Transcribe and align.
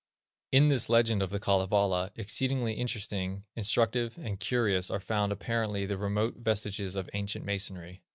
In 0.51 0.69
this 0.69 0.89
legend 0.89 1.21
of 1.21 1.29
The 1.29 1.39
Kalevala, 1.39 2.11
exceedingly 2.15 2.73
interesting, 2.73 3.43
instructive, 3.55 4.17
and 4.17 4.39
curious, 4.39 4.89
are 4.89 4.99
found, 4.99 5.31
apparently, 5.31 5.85
the 5.85 5.95
remote 5.99 6.37
vestiges 6.37 6.95
of 6.95 7.07
ancient 7.13 7.45
Masonry. 7.45 8.01